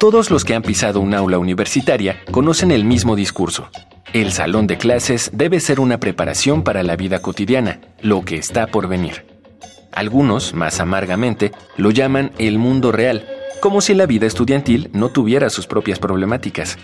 [0.00, 3.68] Todos los que han pisado un aula universitaria conocen el mismo discurso.
[4.14, 8.66] El salón de clases debe ser una preparación para la vida cotidiana, lo que está
[8.68, 9.26] por venir.
[9.92, 13.28] Algunos, más amargamente, lo llaman el mundo real,
[13.60, 16.78] como si la vida estudiantil no tuviera sus propias problemáticas.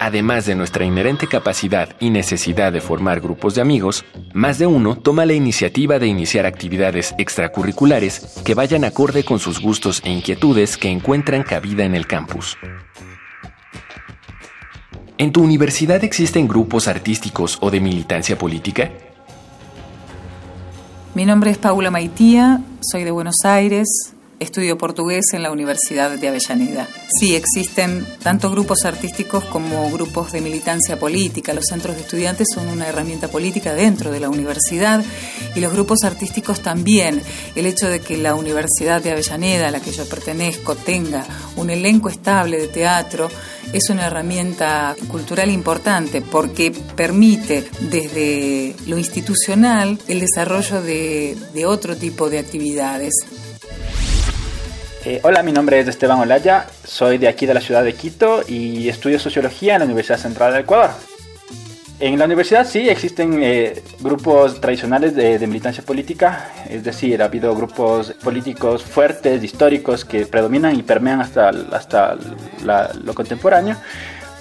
[0.00, 4.96] Además de nuestra inherente capacidad y necesidad de formar grupos de amigos, más de uno
[4.96, 10.76] toma la iniciativa de iniciar actividades extracurriculares que vayan acorde con sus gustos e inquietudes
[10.76, 12.56] que encuentran cabida en el campus.
[15.16, 18.92] ¿En tu universidad existen grupos artísticos o de militancia política?
[21.14, 26.28] Mi nombre es Paula Maitía, soy de Buenos Aires, Estudio portugués en la Universidad de
[26.28, 26.86] Avellaneda.
[27.18, 31.52] Sí, existen tanto grupos artísticos como grupos de militancia política.
[31.54, 35.04] Los centros de estudiantes son una herramienta política dentro de la universidad
[35.56, 37.20] y los grupos artísticos también.
[37.56, 41.70] El hecho de que la Universidad de Avellaneda, a la que yo pertenezco, tenga un
[41.70, 43.28] elenco estable de teatro
[43.72, 51.96] es una herramienta cultural importante porque permite desde lo institucional el desarrollo de, de otro
[51.96, 53.14] tipo de actividades.
[55.08, 58.42] Eh, hola, mi nombre es Esteban Olaya, soy de aquí de la ciudad de Quito
[58.46, 60.90] y estudio sociología en la Universidad Central del Ecuador.
[61.98, 67.56] En la universidad sí existen eh, grupos tradicionales de, militancia política, es decir, ha habido
[67.56, 72.18] grupos políticos fuertes, históricos, que predominan y permean hasta, hasta
[73.02, 73.76] lo contemporáneo.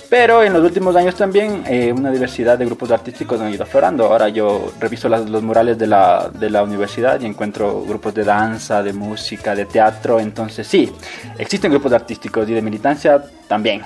[0.10, 4.06] Pero en los últimos años también eh, una diversidad de grupos artísticos han ido aflorando.
[4.06, 8.82] Ahora yo reviso los murales de la, de la universidad y encuentro grupos de danza,
[8.82, 10.20] de música, de teatro.
[10.20, 10.92] Entonces sí,
[11.38, 13.82] existen grupos artísticos y de militancia también.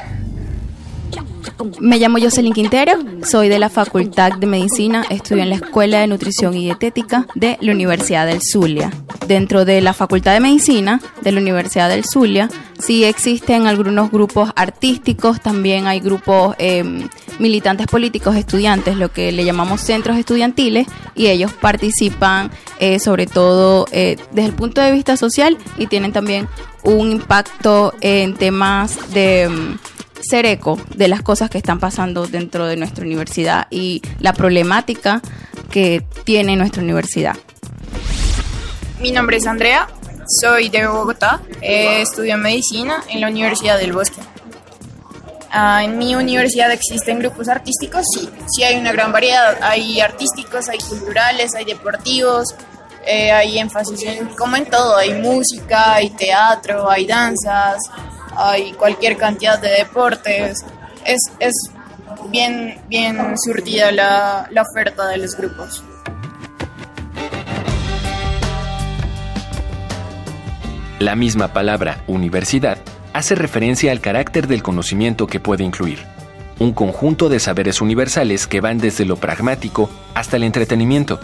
[1.80, 2.94] Me llamo Jocelyn Quintero,
[3.24, 7.58] soy de la Facultad de Medicina, estudio en la Escuela de Nutrición y Dietética de
[7.62, 8.92] la Universidad del Zulia.
[9.31, 14.52] Dentro de la Facultad de Medicina de la Universidad del Zulia, sí existen algunos grupos
[14.58, 17.08] artísticos, también hay grupos em,
[17.40, 23.88] militantes políticos, estudiantes, lo que le llamamos centros estudiantiles, y ellos participan eh, sobre todo
[23.94, 26.50] eh, desde el punto de vista social y tienen también
[26.84, 29.78] un impacto en temas de em,
[30.20, 35.22] ser eco de las cosas que están pasando dentro de nuestra universidad y la problemática
[35.70, 37.38] que tiene nuestra universidad.
[39.02, 39.88] Mi nombre es Andrea,
[40.28, 44.22] soy de Bogotá, estudio medicina en la Universidad del Bosque.
[45.50, 49.58] Ah, en mi universidad existen grupos artísticos, sí, sí hay una gran variedad.
[49.62, 52.54] Hay artísticos, hay culturales, hay deportivos,
[53.08, 57.82] eh, hay énfasis en, como en todo, hay música, hay teatro, hay danzas,
[58.38, 60.64] hay cualquier cantidad de deportes.
[61.06, 61.54] Es, es
[62.28, 65.84] bien, bien surtida la, la oferta de los grupos.
[71.02, 72.78] La misma palabra universidad
[73.12, 75.98] hace referencia al carácter del conocimiento que puede incluir.
[76.60, 81.20] Un conjunto de saberes universales que van desde lo pragmático hasta el entretenimiento,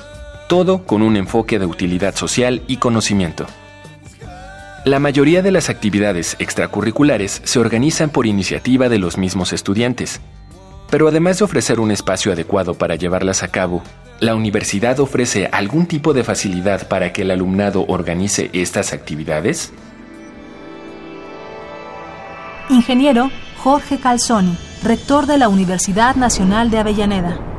[0.49, 3.45] todo con un enfoque de utilidad social y conocimiento.
[4.83, 10.21] La mayoría de las actividades extracurriculares se organizan por iniciativa de los mismos estudiantes,
[10.89, 13.83] pero además de ofrecer un espacio adecuado para llevarlas a cabo,
[14.19, 19.71] ¿la universidad ofrece algún tipo de facilidad para que el alumnado organice estas actividades?
[22.69, 27.56] Ingeniero Jorge Calzoni, rector de la Universidad Nacional de Avellaneda.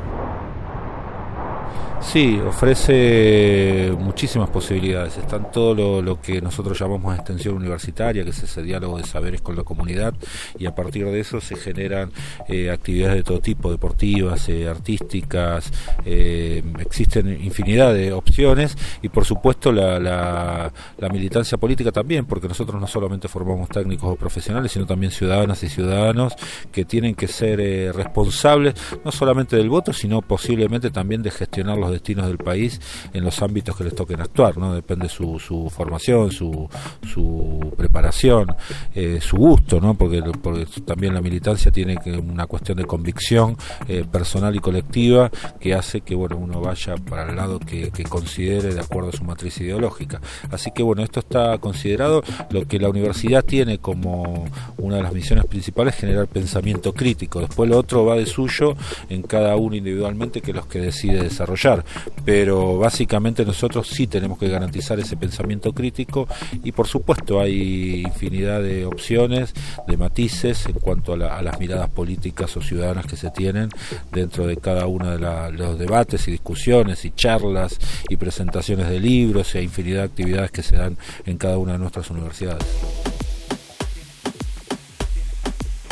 [2.00, 5.19] Sí, ofrece muchísimas posibilidades.
[5.19, 9.56] Está todo lo, que nosotros llamamos extensión universitaria, que es ese diálogo de saberes con
[9.56, 10.14] la comunidad,
[10.58, 12.11] y a partir de eso se generan
[12.49, 15.70] eh, actividades de todo tipo, deportivas, eh, artísticas,
[16.05, 22.81] eh, existen infinidad de opciones, y por supuesto la, la, militancia política también, porque nosotros
[22.81, 26.34] no solamente formamos técnicos o profesionales, sino también ciudadanas y ciudadanos
[26.70, 27.58] que tienen que ser
[27.94, 28.75] responsables
[29.05, 32.81] no solamente del voto, sino posiblemente también de gestionar los destinos del país
[33.12, 34.75] en los ámbitos que les toquen actuar, ¿no?
[34.75, 36.69] Depende su, su formación, su,
[37.06, 37.68] su
[37.99, 38.55] preparación,
[38.95, 39.95] eh, su gusto, ¿no?
[39.95, 43.56] Porque, porque también la militancia tiene que una cuestión de convicción
[43.89, 48.73] eh, personal y colectiva que hace que, bueno, uno vaya para el lado que, considere
[48.73, 50.21] de acuerdo a su matriz ideológica.
[50.50, 54.47] Así que, bueno, esto está considerado lo que la universidad tiene como
[54.79, 57.41] una de las misiones principales, generar pensamiento crítico.
[57.41, 58.77] Después lo otro va de suyo
[59.09, 61.85] en cada uno individualmente que los que decide desarrollar.
[62.25, 66.29] Pero básicamente nosotros sí tenemos que garantizar ese pensamiento crítico
[66.62, 69.55] y por supuesto hay infinidad de opciones,
[69.87, 73.69] de matices en cuanto a, las miradas políticas o ciudadanas que se tienen
[74.12, 75.19] dentro de cada uno de,
[75.52, 80.62] los debates y discusiones y charlas y presentaciones de libros y infinidad de actividades que
[80.62, 80.96] se dan
[81.26, 82.64] en cada una de nuestras universidades.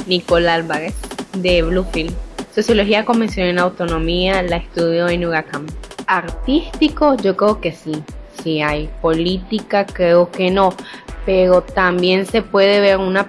[0.06, 0.94] Nicole Álvarez,
[1.36, 2.14] de Bluefield.
[2.54, 5.66] Sociología Convención en Autonomía la estudio en UGACAM.
[6.06, 7.92] Artístico, yo creo que sí,
[8.42, 8.88] sí hay.
[9.02, 10.72] Política, creo que no.
[11.26, 13.28] Pero también se puede ver una,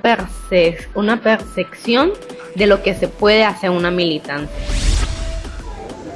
[0.96, 2.14] una percepción
[2.56, 4.56] de lo que se puede hacer una militancia.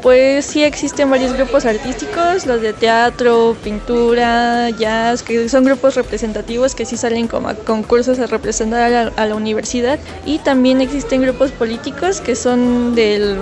[0.01, 6.73] Pues sí existen varios grupos artísticos, los de teatro, pintura, jazz, que son grupos representativos
[6.73, 9.99] que sí salen como a concursos a representar a la, universidad.
[10.25, 13.37] Y también existen grupos políticos que son del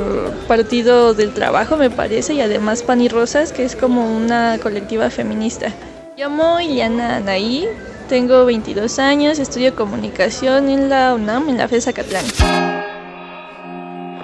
[0.50, 5.10] Partido del Trabajo, me parece, y además Pan y Rosas, que es como una colectiva
[5.10, 5.72] feminista.
[6.18, 7.70] Llamo Iliana Anaí,
[8.10, 12.26] tengo 22 años, estudio comunicación en la UNAM, en la FESA Catlán.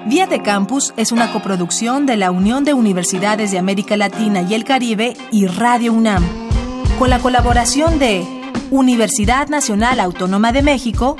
[0.06, 4.54] Vía de Campus es una coproducción de la Unión de Universidades de América Latina y
[4.54, 6.24] el Caribe y Radio UNAM,
[6.98, 8.24] con la colaboración de
[8.72, 11.16] Universidad Nacional Autónoma de México,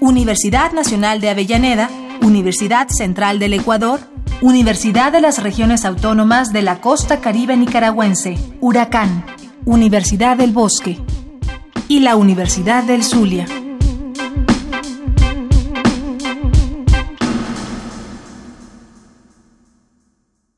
[0.00, 1.90] Universidad Nacional de Avellaneda,
[2.22, 4.00] Universidad Central del Ecuador,
[4.40, 9.26] Universidad de las Regiones Autónomas de la Costa Caribe Nicaragüense, Huracán,
[9.66, 10.98] Universidad del Bosque
[11.88, 13.46] y la Universidad del Zulia.